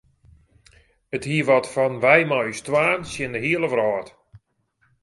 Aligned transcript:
It 1.15 1.23
hie 1.29 1.45
wat 1.47 1.67
fan 1.73 1.93
wy 2.03 2.19
mei 2.29 2.47
ús 2.49 2.59
twaen 2.65 3.01
tsjin 3.03 3.33
de 3.35 3.39
hiele 3.43 3.67
wrâld. 3.69 4.07